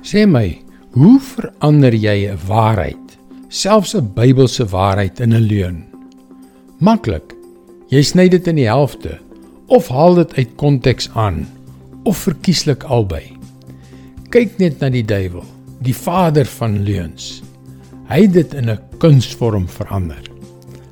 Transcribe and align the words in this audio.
Sê 0.00 0.24
my, 0.24 0.56
hoe 0.96 1.18
verander 1.20 1.92
jy 1.92 2.32
'n 2.32 2.38
waarheid, 2.48 3.18
selfs 3.48 3.94
'n 3.94 4.12
Bybelse 4.16 4.64
waarheid 4.64 5.20
in 5.20 5.34
'n 5.34 5.44
leuen? 5.44 5.84
Maklik. 6.80 7.36
Jy 7.90 8.02
sny 8.02 8.28
dit 8.28 8.46
in 8.46 8.56
die 8.56 8.68
helfte 8.68 9.18
of 9.66 9.88
haal 9.88 10.14
dit 10.14 10.34
uit 10.36 10.56
konteks 10.56 11.10
aan 11.14 11.46
of 12.04 12.16
verkieslik 12.16 12.84
albei. 12.84 13.36
Kyk 14.30 14.58
net 14.58 14.80
na 14.80 14.88
die 14.88 15.04
duiwel, 15.04 15.44
die 15.82 15.94
vader 15.94 16.46
van 16.46 16.82
leuns. 16.82 17.42
Hy 18.08 18.22
het 18.22 18.32
dit 18.32 18.54
in 18.54 18.70
'n 18.70 18.78
kunsvorm 18.98 19.68
verander. 19.68 20.22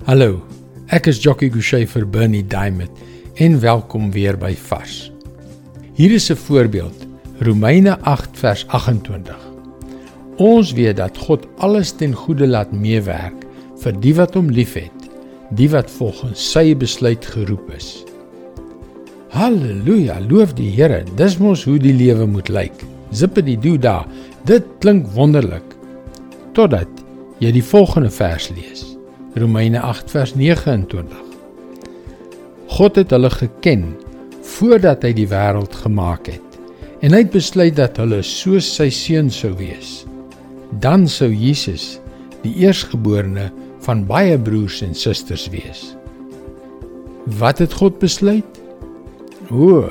Hallo, 0.04 0.42
ek 0.88 1.06
is 1.06 1.22
Jockey 1.22 1.48
Gouchee 1.50 1.86
vir 1.86 2.06
Bernie 2.06 2.46
Diamond 2.46 2.90
en 3.36 3.60
welkom 3.60 4.10
weer 4.10 4.36
by 4.36 4.54
Vars. 4.54 5.10
Hier 5.94 6.12
is 6.12 6.30
'n 6.30 6.36
voorbeeld 6.36 7.07
Romeine 7.40 8.00
8 8.02 8.28
vers 8.34 8.66
28. 8.66 9.36
Ons 10.36 10.72
weet 10.74 10.96
dat 10.98 11.18
God 11.22 11.44
alles 11.62 11.92
ten 11.94 12.10
goeie 12.10 12.48
laat 12.50 12.72
meewerk 12.74 13.44
vir 13.78 13.94
die 14.02 14.14
wat 14.18 14.34
hom 14.34 14.48
liefhet, 14.50 15.04
die 15.54 15.68
wat 15.70 15.86
volgens 16.00 16.42
sy 16.42 16.72
besluit 16.74 17.28
geroep 17.30 17.68
is. 17.76 17.92
Halleluja, 19.30 20.16
loof 20.26 20.56
die 20.58 20.72
Here. 20.74 21.04
Dis 21.14 21.36
mos 21.38 21.62
hoe 21.68 21.76
die 21.78 21.94
lewe 21.94 22.26
moet 22.26 22.50
lyk. 22.50 22.82
Zippe 23.14 23.46
die 23.46 23.54
do 23.54 23.76
da. 23.78 24.00
Dit 24.42 24.66
klink 24.82 25.06
wonderlik. 25.14 25.76
Totdat 26.58 26.90
jy 27.38 27.54
die 27.54 27.62
volgende 27.62 28.10
vers 28.10 28.50
lees. 28.56 28.82
Romeine 29.38 29.78
8 29.86 30.10
vers 30.10 30.34
29. 30.34 31.22
God 32.74 32.98
het 32.98 33.14
hulle 33.14 33.30
geken 33.30 33.92
voordat 34.58 35.06
hy 35.06 35.14
die 35.14 35.30
wêreld 35.30 35.78
gemaak 35.86 36.34
het 36.34 36.47
en 37.00 37.14
hy 37.14 37.22
het 37.22 37.34
besluit 37.34 37.76
dat 37.78 37.98
hulle 38.00 38.20
soos 38.26 38.66
sy 38.78 38.88
seun 38.94 39.30
sou 39.30 39.52
wees. 39.58 40.02
Dan 40.82 41.06
sou 41.08 41.30
Jesus 41.30 41.96
die 42.42 42.54
eersgeborene 42.64 43.48
van 43.86 44.04
baie 44.08 44.38
broers 44.38 44.80
en 44.84 44.94
susters 44.94 45.46
wees. 45.52 45.92
Wat 47.38 47.60
het 47.62 47.74
God 47.76 47.98
besluit? 48.02 48.60
O, 49.50 49.86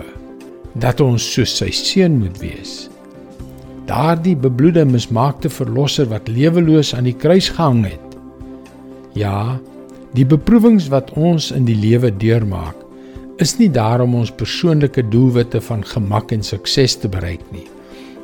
dat 0.77 1.01
ons 1.01 1.23
soos 1.33 1.55
sy 1.59 1.71
seun 1.73 2.19
moet 2.21 2.37
wees. 2.41 2.87
Daardie 3.87 4.35
bebloede 4.35 4.83
mismaakte 4.85 5.49
verlosser 5.49 6.09
wat 6.11 6.27
leweloos 6.27 6.93
aan 6.95 7.07
die 7.07 7.15
kruis 7.15 7.47
gehang 7.55 7.85
het. 7.87 8.17
Ja, 9.17 9.57
die 10.17 10.25
beproewings 10.27 10.89
wat 10.93 11.13
ons 11.15 11.49
in 11.55 11.65
die 11.65 11.77
lewe 11.77 12.11
deurmaak, 12.11 12.75
is 13.41 13.57
nie 13.59 13.69
daar 13.69 14.01
om 14.01 14.15
ons 14.17 14.31
persoonlike 14.33 15.03
doelwitte 15.11 15.61
van 15.61 15.83
gemak 15.85 16.31
en 16.33 16.43
sukses 16.43 16.95
te 16.97 17.09
bereik 17.11 17.43
nie, 17.53 17.67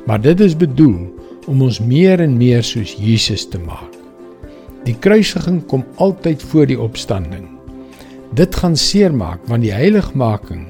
maar 0.06 0.20
dit 0.20 0.40
is 0.40 0.56
bedoel 0.58 1.06
om 1.46 1.62
ons 1.62 1.80
meer 1.80 2.20
en 2.24 2.36
meer 2.38 2.64
soos 2.66 2.96
Jesus 2.98 3.46
te 3.48 3.60
maak. 3.62 3.92
Die 4.84 4.96
kruisiging 5.00 5.62
kom 5.70 5.84
altyd 6.02 6.42
voor 6.42 6.66
die 6.68 6.80
opstanding. 6.80 7.46
Dit 8.36 8.56
gaan 8.56 8.76
seermaak 8.76 9.44
want 9.48 9.64
die 9.64 9.72
heiligmaking 9.72 10.66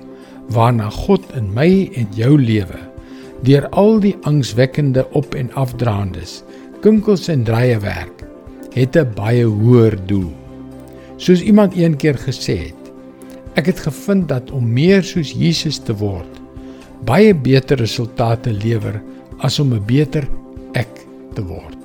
waarna 0.53 0.91
God 0.92 1.25
in 1.39 1.48
my 1.55 1.89
en 1.97 2.11
jou 2.15 2.37
lewe 2.39 2.81
deur 3.45 3.67
al 3.77 3.98
die 4.00 4.15
angswekkende 4.25 5.03
op 5.12 5.34
en 5.37 5.50
afdraandes, 5.61 6.39
kinkels 6.81 7.28
en 7.28 7.42
draaie 7.45 7.77
werk, 7.83 8.22
het 8.72 8.97
'n 8.97 9.12
baie 9.15 9.45
hoër 9.45 9.97
doel. 10.06 10.33
Soos 11.17 11.42
iemand 11.42 11.75
eendag 11.75 12.25
gesê 12.25 12.56
het, 12.72 12.83
Ek 13.55 13.69
het 13.70 13.84
gevind 13.86 14.28
dat 14.28 14.50
om 14.50 14.66
meer 14.66 15.05
soos 15.06 15.30
Jesus 15.30 15.78
te 15.78 15.94
word 15.94 16.41
baie 17.05 17.34
beter 17.36 17.77
resultate 17.78 18.52
lewer 18.52 19.00
as 19.44 19.58
om 19.60 19.74
'n 19.74 19.84
beter 19.86 20.24
ek 20.72 21.05
te 21.34 21.42
word. 21.42 21.82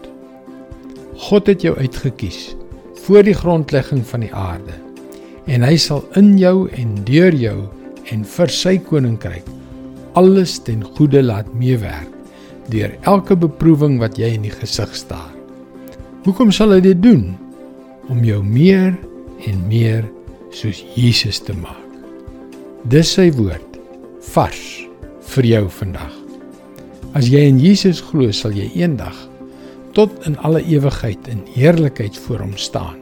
God 1.18 1.48
het 1.48 1.62
jou 1.62 1.76
uitgekies 1.76 2.56
voor 3.04 3.24
die 3.24 3.34
grondlegging 3.34 4.06
van 4.06 4.20
die 4.20 4.34
aarde 4.34 4.74
en 5.46 5.62
hy 5.62 5.78
sal 5.78 6.06
in 6.16 6.38
jou 6.38 6.70
en 6.70 7.04
deur 7.04 7.34
jou 7.34 7.68
en 8.12 8.24
vir 8.24 8.48
sy 8.48 8.78
koninkryk 8.78 9.46
alles 10.14 10.60
ten 10.60 10.84
goeie 10.84 11.22
laat 11.24 11.54
meewerk 11.54 12.10
deur 12.70 12.92
elke 13.02 13.36
beproewing 13.36 14.00
wat 14.00 14.18
jy 14.18 14.34
in 14.34 14.42
die 14.42 14.54
gesig 14.54 14.96
staar. 14.96 15.34
Hoekom 16.24 16.52
sal 16.52 16.72
hy 16.72 16.80
dit 16.80 17.02
doen? 17.02 17.38
Om 18.10 18.24
jou 18.24 18.44
meer 18.44 18.98
en 19.48 19.68
meer 19.68 20.06
soos 20.52 20.84
Jesus 20.96 21.40
te 21.44 21.54
maak. 21.54 21.88
Dis 22.90 23.12
sy 23.18 23.30
woord 23.36 23.80
vars 24.34 24.88
vir 25.34 25.46
jou 25.46 25.66
vandag. 25.80 26.14
As 27.18 27.28
jy 27.30 27.42
in 27.50 27.60
Jesus 27.62 28.02
glo, 28.06 28.32
sal 28.32 28.54
jy 28.54 28.70
eendag 28.78 29.16
tot 29.98 30.14
in 30.30 30.38
alle 30.46 30.62
ewigheid 30.70 31.28
in 31.32 31.42
heerlikheid 31.56 32.18
voor 32.26 32.40
hom 32.46 32.58
staan. 32.58 32.98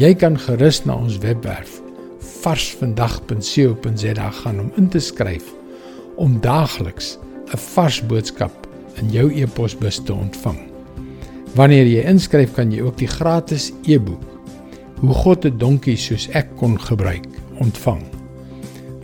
Jy 0.00 0.14
kan 0.18 0.38
gerus 0.40 0.82
na 0.88 0.96
ons 0.98 1.20
webwerf 1.22 1.80
varsvandag.co.za 2.44 4.30
gaan 4.40 4.60
om 4.60 4.72
in 4.80 4.88
te 4.88 5.00
skryf 5.00 5.44
om 6.20 6.40
daagliks 6.40 7.18
'n 7.52 7.56
vars 7.74 8.00
boodskap 8.06 8.66
in 9.00 9.10
jou 9.10 9.30
e-posbus 9.32 10.00
te 10.04 10.12
ontvang. 10.12 10.58
Wanneer 11.54 11.86
jy 11.86 12.02
inskryf, 12.10 12.54
kan 12.54 12.72
jy 12.72 12.80
ook 12.82 12.98
die 12.98 13.08
gratis 13.08 13.72
e-boek 13.86 14.33
hoe 15.00 15.14
God 15.14 15.44
'n 15.44 15.58
donkie 15.58 15.96
soos 15.96 16.28
ek 16.32 16.56
kon 16.56 16.78
gebruik 16.80 17.26
ontvang. 17.60 18.02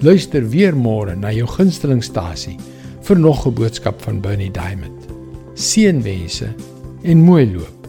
Luister 0.00 0.48
weer 0.48 0.76
môre 0.76 1.16
na 1.16 1.32
jou 1.32 1.46
gunstelingstasie 1.46 2.56
vir 3.02 3.18
nog 3.18 3.46
'n 3.46 3.54
boodskap 3.54 4.02
van 4.02 4.20
Bernie 4.20 4.50
Diamond. 4.50 5.06
Seënwense 5.54 6.54
en 7.02 7.18
mooi 7.24 7.52
loop. 7.52 7.79